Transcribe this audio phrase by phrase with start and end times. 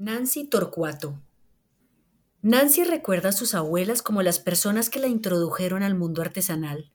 [0.00, 1.20] Nancy Torcuato
[2.40, 6.92] Nancy recuerda a sus abuelas como las personas que la introdujeron al mundo artesanal.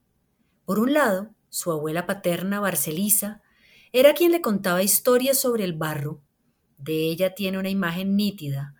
[0.63, 3.41] Por un lado, su abuela paterna, Barcelisa,
[3.91, 6.21] era quien le contaba historias sobre el barro.
[6.77, 8.73] De ella tiene una imagen nítida,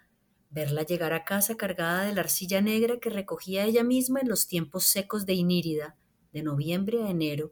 [0.52, 4.48] verla llegar a casa cargada de la arcilla negra que recogía ella misma en los
[4.48, 5.98] tiempos secos de Inírida,
[6.32, 7.52] de noviembre a enero.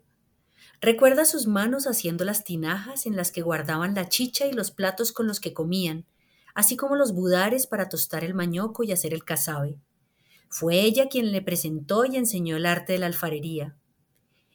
[0.79, 5.11] Recuerda sus manos haciendo las tinajas en las que guardaban la chicha y los platos
[5.11, 6.05] con los que comían,
[6.55, 9.79] así como los budares para tostar el mañoco y hacer el casabe.
[10.49, 13.77] Fue ella quien le presentó y enseñó el arte de la alfarería.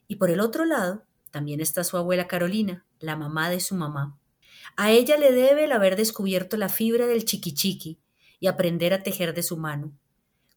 [0.08, 4.18] Y por el otro lado, también está su abuela Carolina, la mamá de su mamá.
[4.76, 7.98] A ella le debe el haber descubierto la fibra del chiquichiqui
[8.40, 9.92] y aprender a tejer de su mano.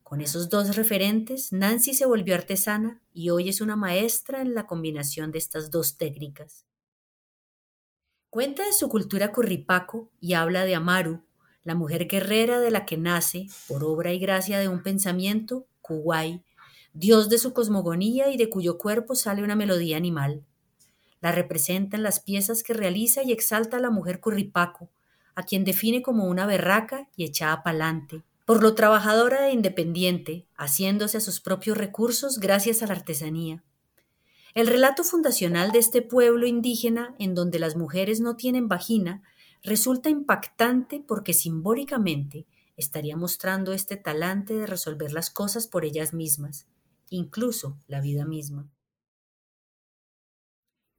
[0.04, 4.66] Con esos dos referentes, Nancy se volvió artesana y hoy es una maestra en la
[4.66, 6.66] combinación de estas dos técnicas.
[8.30, 11.24] Cuenta de su cultura curripaco y habla de Amaru,
[11.64, 16.44] la mujer guerrera de la que nace, por obra y gracia de un pensamiento, Kuwai,
[16.94, 20.44] dios de su cosmogonía y de cuyo cuerpo sale una melodía animal.
[21.22, 24.90] La representa en las piezas que realiza y exalta la mujer curripaco,
[25.36, 31.18] a quien define como una berraca y echada pa'lante, por lo trabajadora e independiente, haciéndose
[31.18, 33.64] a sus propios recursos gracias a la artesanía.
[34.56, 39.22] El relato fundacional de este pueblo indígena, en donde las mujeres no tienen vagina,
[39.64, 42.46] resulta impactante porque simbólicamente
[42.78, 46.68] estaría mostrando este talante de resolver las cosas por ellas mismas,
[47.10, 48.70] incluso la vida misma.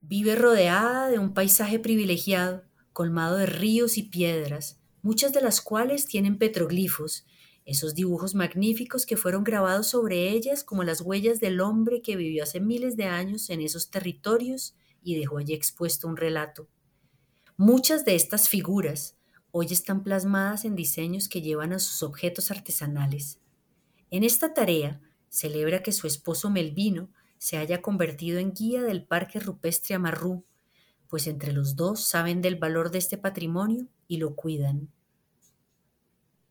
[0.03, 6.07] Vive rodeada de un paisaje privilegiado, colmado de ríos y piedras, muchas de las cuales
[6.07, 7.27] tienen petroglifos,
[7.65, 12.43] esos dibujos magníficos que fueron grabados sobre ellas como las huellas del hombre que vivió
[12.43, 16.69] hace miles de años en esos territorios y dejó allí expuesto un relato.
[17.63, 19.19] Muchas de estas figuras
[19.51, 23.39] hoy están plasmadas en diseños que llevan a sus objetos artesanales.
[24.11, 29.41] En esta tarea celebra que su esposo Melvino se haya convertido en guía del Parque
[29.41, 30.47] Rupestre Amarrú,
[31.07, 34.89] pues entre los dos saben del valor de este patrimonio y lo cuidan.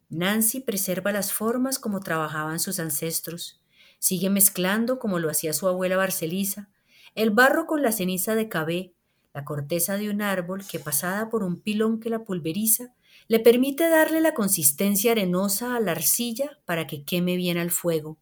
[0.09, 3.63] Nancy preserva las formas como trabajaban sus ancestros,
[3.97, 6.69] sigue mezclando como lo hacía su abuela Barcelisa,
[7.15, 8.93] el barro con la ceniza de cabé,
[9.33, 12.93] la corteza de un árbol que pasada por un pilón que la pulveriza,
[13.27, 18.17] le permite darle la consistencia arenosa a la arcilla para que queme bien al fuego.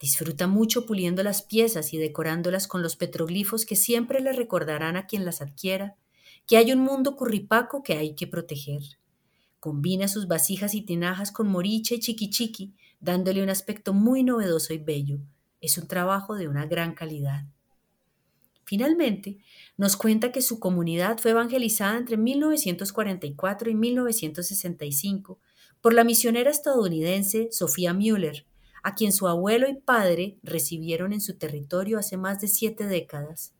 [0.00, 5.06] Disfruta mucho puliendo las piezas y decorándolas con los petroglifos que siempre le recordarán a
[5.06, 5.96] quien las adquiera
[6.46, 8.82] que hay un mundo curripaco que hay que proteger.
[9.60, 14.78] Combina sus vasijas y tinajas con moriche y chiquichiqui, dándole un aspecto muy novedoso y
[14.78, 15.20] bello.
[15.60, 17.46] Es un trabajo de una gran calidad.
[18.64, 19.38] Finalmente,
[19.76, 25.38] nos cuenta que su comunidad fue evangelizada entre 1944 y 1965
[25.80, 28.46] por la misionera estadounidense Sofía Müller,
[28.82, 33.54] a quien su abuelo y padre recibieron en su territorio hace más de siete décadas.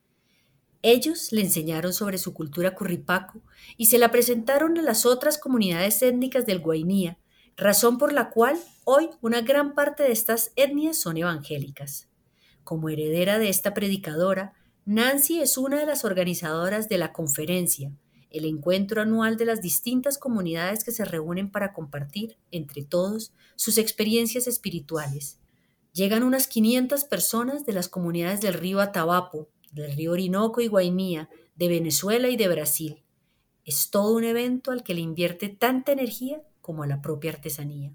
[0.82, 3.40] Ellos le enseñaron sobre su cultura curripaco
[3.78, 7.18] y se la presentaron a las otras comunidades étnicas del Guainía,
[7.56, 12.10] razón por la cual hoy una gran parte de estas etnias son evangélicas.
[12.64, 14.52] Como heredera de esta predicadora,
[14.86, 17.90] Nancy es una de las organizadoras de la conferencia,
[18.28, 23.78] el encuentro anual de las distintas comunidades que se reúnen para compartir, entre todos, sus
[23.78, 25.38] experiencias espirituales.
[25.94, 31.30] Llegan unas 500 personas de las comunidades del río Atabapo, del río Orinoco y Guainía,
[31.56, 33.04] de Venezuela y de Brasil.
[33.64, 37.94] Es todo un evento al que le invierte tanta energía como a la propia artesanía.